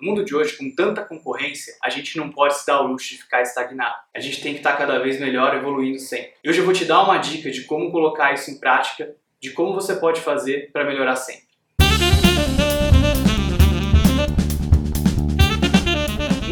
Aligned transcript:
No 0.00 0.08
mundo 0.08 0.24
de 0.24 0.34
hoje, 0.34 0.56
com 0.56 0.74
tanta 0.74 1.02
concorrência, 1.02 1.74
a 1.82 1.88
gente 1.88 2.16
não 2.16 2.30
pode 2.30 2.58
se 2.58 2.66
dar 2.66 2.80
o 2.82 2.86
luxo 2.86 3.08
de 3.10 3.22
ficar 3.22 3.42
estagnado. 3.42 3.96
A 4.14 4.20
gente 4.20 4.42
tem 4.42 4.52
que 4.52 4.60
estar 4.60 4.76
cada 4.76 4.98
vez 4.98 5.18
melhor, 5.18 5.54
evoluindo 5.54 5.98
sempre. 5.98 6.32
E 6.44 6.50
hoje 6.50 6.58
eu 6.58 6.64
vou 6.64 6.74
te 6.74 6.84
dar 6.84 7.02
uma 7.02 7.18
dica 7.18 7.50
de 7.50 7.62
como 7.64 7.90
colocar 7.90 8.34
isso 8.34 8.50
em 8.50 8.58
prática, 8.58 9.14
de 9.40 9.50
como 9.50 9.74
você 9.74 9.96
pode 9.96 10.20
fazer 10.20 10.70
para 10.72 10.84
melhorar 10.84 11.16
sempre. 11.16 11.45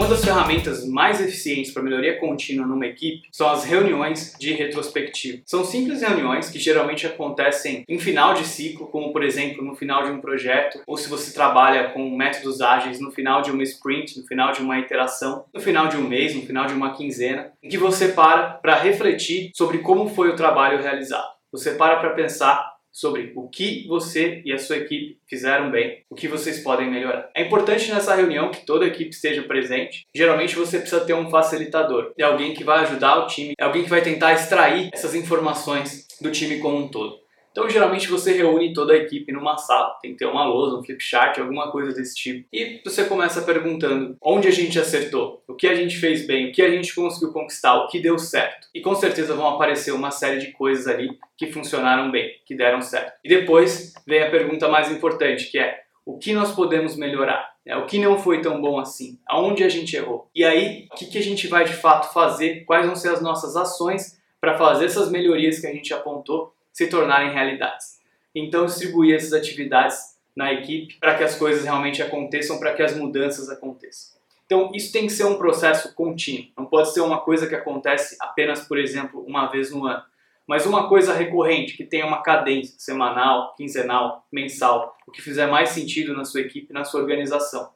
Uma 0.05 0.11
das 0.11 0.23
ferramentas 0.23 0.87
mais 0.87 1.19
eficientes 1.19 1.73
para 1.73 1.83
melhoria 1.83 2.21
contínua 2.21 2.67
numa 2.67 2.87
equipe 2.87 3.27
são 3.33 3.49
as 3.49 3.65
reuniões 3.65 4.35
de 4.39 4.53
retrospectiva. 4.53 5.41
São 5.47 5.65
simples 5.65 6.03
reuniões 6.03 6.51
que 6.51 6.59
geralmente 6.59 7.07
acontecem 7.07 7.85
em 7.89 7.99
final 7.99 8.35
de 8.35 8.45
ciclo, 8.45 8.87
como 8.89 9.15
por 9.15 9.25
exemplo 9.25 9.65
no 9.65 9.75
final 9.75 10.05
de 10.05 10.11
um 10.11 10.21
projeto, 10.21 10.83
ou 10.87 10.99
se 10.99 11.09
você 11.09 11.33
trabalha 11.33 11.89
com 11.89 12.15
métodos 12.15 12.61
ágeis 12.61 13.01
no 13.01 13.11
final 13.11 13.41
de 13.41 13.51
uma 13.51 13.63
sprint, 13.63 14.21
no 14.21 14.27
final 14.27 14.53
de 14.53 14.61
uma 14.61 14.79
iteração, 14.79 15.47
no 15.55 15.59
final 15.59 15.89
de 15.89 15.97
um 15.97 16.07
mês, 16.07 16.35
no 16.35 16.43
final 16.43 16.67
de 16.67 16.75
uma 16.75 16.95
quinzena, 16.95 17.51
em 17.63 17.71
que 17.71 17.79
você 17.79 18.09
para 18.09 18.59
para 18.61 18.77
refletir 18.77 19.53
sobre 19.55 19.79
como 19.79 20.11
foi 20.11 20.29
o 20.29 20.37
trabalho 20.37 20.83
realizado. 20.83 21.33
Você 21.51 21.71
para 21.77 21.97
para 21.97 22.11
pensar 22.11 22.74
sobre 22.95 23.33
o 23.35 23.49
que 23.49 23.87
você 23.89 24.41
e 24.45 24.53
a 24.53 24.59
sua 24.59 24.77
equipe 24.77 25.19
fizeram 25.27 25.69
bem, 25.69 26.05
o 26.09 26.15
que 26.15 26.29
vocês 26.29 26.61
podem 26.61 26.89
melhorar. 26.89 27.29
É 27.35 27.43
importante 27.43 27.91
nessa 27.91 28.15
reunião 28.15 28.53
que 28.53 28.65
toda 28.65 28.85
a 28.85 28.89
equipe 28.89 29.11
esteja 29.11 29.43
presente. 29.43 30.07
Geralmente 30.15 30.55
você 30.55 30.79
precisa 30.79 31.05
ter 31.05 31.13
um 31.13 31.29
facilitador, 31.29 32.13
é 32.17 32.23
alguém 32.23 32.55
que 32.55 32.63
vai 32.63 32.85
ajudar 32.85 33.17
o 33.17 33.27
time, 33.27 33.55
é 33.59 33.65
alguém 33.65 33.83
que 33.83 33.91
vai 33.91 34.01
tentar 34.01 34.33
extrair 34.33 34.91
essas 34.93 35.15
informações 35.15 36.07
do 36.21 36.31
time 36.31 36.61
como 36.61 36.79
um 36.79 36.89
todo. 36.89 37.24
Então, 37.55 37.71
geralmente 37.71 38.09
você 38.09 38.33
reúne 38.33 38.73
toda 38.73 38.95
a 38.95 38.97
equipe 38.97 39.31
numa 39.31 39.57
sala, 39.57 39.97
tem 40.03 40.11
que 40.11 40.19
ter 40.19 40.27
uma 40.27 40.45
lousa, 40.45 40.77
um 40.77 40.83
flip 40.83 41.01
chart, 41.01 41.39
alguma 41.39 41.71
coisa 41.71 41.93
desse 41.93 42.17
tipo. 42.17 42.49
E 42.53 42.81
você 42.85 43.05
começa 43.05 43.43
perguntando 43.43 44.17
onde 44.21 44.49
a 44.49 44.51
gente 44.51 44.77
acertou, 44.77 45.41
o 45.47 45.55
que 45.55 45.69
a 45.69 45.75
gente 45.77 45.97
fez 45.97 46.27
bem, 46.27 46.49
o 46.49 46.53
que 46.53 46.61
a 46.61 46.69
gente 46.69 46.93
conseguiu 46.93 47.33
conquistar, 47.33 47.77
o 47.77 47.87
que 47.87 48.01
deu 48.01 48.19
certo. 48.19 48.67
E 48.75 48.81
com 48.81 48.93
certeza 48.97 49.37
vão 49.37 49.47
aparecer 49.47 49.93
uma 49.93 50.11
série 50.11 50.41
de 50.41 50.51
coisas 50.51 50.89
ali 50.89 51.17
que 51.39 51.53
funcionaram 51.53 52.11
bem, 52.11 52.33
que 52.45 52.57
deram 52.57 52.83
certo. 52.83 53.13
E 53.23 53.29
depois 53.29 53.95
vem 54.05 54.25
a 54.25 54.31
pergunta 54.33 54.67
mais 54.67 54.91
importante, 54.91 55.49
que 55.49 55.57
é 55.57 55.85
o 56.05 56.19
que 56.19 56.33
nós 56.33 56.51
podemos 56.51 56.97
melhorar? 56.97 57.55
É, 57.65 57.77
o 57.77 57.87
que 57.87 58.01
não 58.01 58.19
foi 58.19 58.41
tão 58.43 58.61
bom 58.61 58.81
assim? 58.81 59.21
Aonde 59.29 59.63
a 59.63 59.69
gente 59.69 59.95
errou? 59.95 60.29
E 60.35 60.45
aí, 60.45 60.89
o 60.93 60.97
que, 60.97 61.07
que 61.07 61.19
a 61.19 61.23
gente 61.23 61.47
vai 61.47 61.65
de 61.65 61.73
fato 61.73 62.13
fazer? 62.13 62.65
Quais 62.65 62.85
vão 62.85 62.97
ser 62.97 63.11
as 63.11 63.23
nossas 63.23 63.57
ações 63.57 64.19
para 64.41 64.59
fazer 64.59 64.87
essas 64.87 65.09
melhorias 65.09 65.61
que 65.61 65.69
a 65.69 65.73
gente 65.73 65.95
apontou 65.95 66.53
se 66.75 66.89
tornarem 66.89 67.33
realidades. 67.33 68.01
Então, 68.35 68.67
distribuir 68.67 69.15
essas 69.15 69.33
atividades 69.33 70.19
na 70.37 70.53
equipe 70.53 70.97
para 70.99 71.15
que 71.15 71.23
as 71.23 71.37
coisas 71.37 71.65
realmente 71.65 72.03
aconteçam, 72.03 72.59
para 72.59 72.75
que 72.75 72.83
as 72.83 72.97
mudanças 72.97 73.49
aconteçam. 73.49 74.19
Então, 74.45 74.73
isso 74.75 74.93
tem 74.93 75.07
que 75.07 75.13
ser 75.13 75.25
um 75.25 75.39
processo 75.39 75.95
contínuo. 75.95 76.49
Não 76.59 76.67
pode 76.67 76.93
ser 76.93 77.01
uma 77.01 77.21
coisa 77.21 77.47
que 77.47 77.55
acontece 77.55 78.17
apenas, 78.21 78.67
por 78.67 78.77
exemplo, 78.77 79.25
uma 79.25 79.47
vez 79.47 79.71
no 79.71 79.87
ano, 79.87 80.03
mas 80.47 80.67
uma 80.67 80.89
coisa 80.89 81.15
recorrente, 81.15 81.77
que 81.77 81.85
tenha 81.85 82.05
uma 82.05 82.23
cadência 82.23 82.75
semanal, 82.77 83.55
quinzenal, 83.55 84.27
mensal, 84.31 84.99
o 85.07 85.13
que 85.13 85.23
fizer 85.23 85.47
mais 85.47 85.71
sentido 85.71 86.13
na 86.13 86.25
sua 86.25 86.41
equipe, 86.41 86.75
na 86.75 86.85
sua 86.85 87.01
organização. 87.01 87.71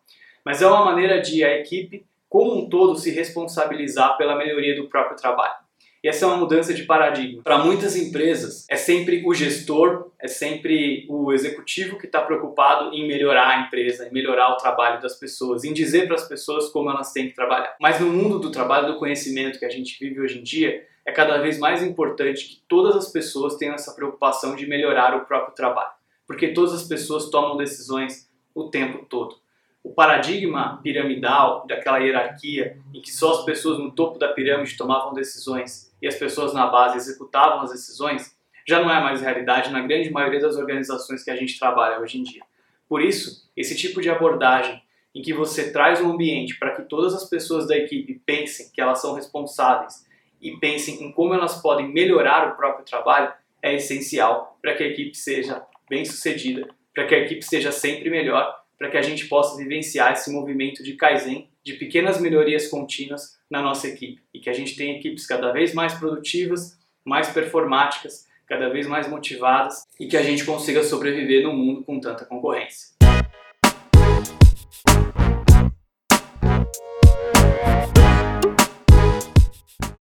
Mas 0.44 0.60
é 0.60 0.66
uma 0.66 0.84
maneira 0.84 1.22
de 1.22 1.42
a 1.44 1.56
equipe, 1.56 2.04
como 2.28 2.54
um 2.54 2.68
todo, 2.68 2.96
se 2.96 3.10
responsabilizar 3.10 4.18
pela 4.18 4.36
melhoria 4.36 4.74
do 4.74 4.88
próprio 4.88 5.16
trabalho. 5.16 5.67
E 6.02 6.08
essa 6.08 6.24
é 6.24 6.28
uma 6.28 6.36
mudança 6.36 6.72
de 6.72 6.84
paradigma. 6.84 7.42
Para 7.42 7.58
muitas 7.58 7.96
empresas, 7.96 8.64
é 8.70 8.76
sempre 8.76 9.22
o 9.26 9.34
gestor, 9.34 10.10
é 10.20 10.28
sempre 10.28 11.06
o 11.08 11.32
executivo 11.32 11.98
que 11.98 12.06
está 12.06 12.20
preocupado 12.20 12.94
em 12.94 13.06
melhorar 13.06 13.48
a 13.48 13.60
empresa, 13.66 14.06
em 14.06 14.12
melhorar 14.12 14.52
o 14.52 14.56
trabalho 14.56 15.00
das 15.00 15.18
pessoas, 15.18 15.64
em 15.64 15.72
dizer 15.72 16.06
para 16.06 16.14
as 16.14 16.28
pessoas 16.28 16.68
como 16.68 16.90
elas 16.90 17.12
têm 17.12 17.28
que 17.28 17.34
trabalhar. 17.34 17.76
Mas 17.80 18.00
no 18.00 18.08
mundo 18.08 18.38
do 18.38 18.52
trabalho 18.52 18.92
do 18.92 18.98
conhecimento 18.98 19.58
que 19.58 19.64
a 19.64 19.70
gente 19.70 19.98
vive 19.98 20.20
hoje 20.20 20.38
em 20.38 20.42
dia, 20.42 20.86
é 21.04 21.10
cada 21.10 21.38
vez 21.38 21.58
mais 21.58 21.82
importante 21.82 22.44
que 22.44 22.62
todas 22.68 22.94
as 22.94 23.10
pessoas 23.10 23.56
tenham 23.56 23.74
essa 23.74 23.94
preocupação 23.94 24.54
de 24.54 24.66
melhorar 24.66 25.16
o 25.16 25.24
próprio 25.24 25.54
trabalho, 25.54 25.92
porque 26.26 26.48
todas 26.48 26.74
as 26.74 26.84
pessoas 26.84 27.30
tomam 27.30 27.56
decisões 27.56 28.28
o 28.54 28.70
tempo 28.70 29.04
todo 29.06 29.36
o 29.82 29.92
paradigma 29.92 30.80
piramidal 30.82 31.66
daquela 31.66 31.98
hierarquia 31.98 32.78
em 32.92 33.00
que 33.00 33.12
só 33.12 33.32
as 33.32 33.44
pessoas 33.44 33.78
no 33.78 33.90
topo 33.90 34.18
da 34.18 34.28
pirâmide 34.28 34.76
tomavam 34.76 35.14
decisões 35.14 35.92
e 36.00 36.06
as 36.06 36.16
pessoas 36.16 36.52
na 36.52 36.66
base 36.66 36.96
executavam 36.96 37.62
as 37.62 37.70
decisões, 37.70 38.36
já 38.66 38.80
não 38.80 38.90
é 38.90 39.00
mais 39.00 39.20
realidade 39.20 39.70
na 39.70 39.80
grande 39.80 40.10
maioria 40.10 40.40
das 40.40 40.56
organizações 40.56 41.24
que 41.24 41.30
a 41.30 41.36
gente 41.36 41.58
trabalha 41.58 42.00
hoje 42.00 42.18
em 42.18 42.22
dia. 42.22 42.42
Por 42.88 43.02
isso, 43.02 43.48
esse 43.56 43.76
tipo 43.76 44.00
de 44.00 44.10
abordagem 44.10 44.82
em 45.14 45.22
que 45.22 45.32
você 45.32 45.72
traz 45.72 46.00
um 46.00 46.12
ambiente 46.12 46.58
para 46.58 46.74
que 46.74 46.82
todas 46.82 47.14
as 47.14 47.28
pessoas 47.28 47.66
da 47.66 47.76
equipe 47.76 48.20
pensem 48.24 48.70
que 48.72 48.80
elas 48.80 49.00
são 49.00 49.14
responsáveis 49.14 50.06
e 50.40 50.56
pensem 50.58 51.02
em 51.02 51.12
como 51.12 51.34
elas 51.34 51.60
podem 51.60 51.88
melhorar 51.88 52.52
o 52.52 52.56
próprio 52.56 52.84
trabalho 52.84 53.32
é 53.62 53.74
essencial 53.74 54.58
para 54.62 54.74
que 54.74 54.84
a 54.84 54.86
equipe 54.86 55.16
seja 55.16 55.62
bem 55.88 56.04
sucedida, 56.04 56.68
para 56.94 57.06
que 57.06 57.14
a 57.14 57.18
equipe 57.18 57.42
seja 57.42 57.72
sempre 57.72 58.10
melhor 58.10 58.54
para 58.78 58.90
que 58.90 58.96
a 58.96 59.02
gente 59.02 59.26
possa 59.26 59.56
vivenciar 59.56 60.12
esse 60.12 60.30
movimento 60.30 60.82
de 60.82 60.94
Kaizen, 60.94 61.50
de 61.64 61.74
pequenas 61.74 62.20
melhorias 62.20 62.68
contínuas 62.68 63.36
na 63.50 63.60
nossa 63.60 63.88
equipe 63.88 64.22
e 64.32 64.38
que 64.38 64.48
a 64.48 64.52
gente 64.52 64.76
tenha 64.76 64.96
equipes 64.96 65.26
cada 65.26 65.50
vez 65.52 65.74
mais 65.74 65.94
produtivas, 65.94 66.78
mais 67.04 67.28
performáticas, 67.28 68.28
cada 68.46 68.68
vez 68.68 68.86
mais 68.86 69.08
motivadas 69.08 69.82
e 69.98 70.06
que 70.06 70.16
a 70.16 70.22
gente 70.22 70.44
consiga 70.44 70.82
sobreviver 70.84 71.42
no 71.42 71.52
mundo 71.52 71.82
com 71.82 71.98
tanta 71.98 72.24
concorrência. 72.24 72.96